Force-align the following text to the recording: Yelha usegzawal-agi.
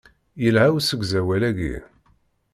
Yelha 0.43 0.65
usegzawal-agi. 0.77 1.75